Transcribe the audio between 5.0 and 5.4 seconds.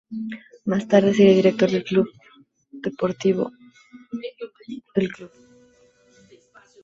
club.